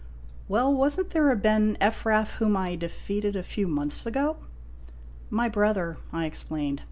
"Well, 0.49 0.73
was 0.73 0.97
n't 0.99 1.11
there 1.11 1.29
a 1.29 1.35
ben 1.35 1.77
Ephraf 1.79 2.29
whom 2.37 2.57
I 2.57 2.75
defeated 2.75 3.35
a 3.35 3.43
few 3.43 3.67
months 3.67 4.03
ago?'" 4.03 4.37
My 5.29 5.47
brother," 5.47 5.97
I 6.11 6.25
explained. 6.25 6.79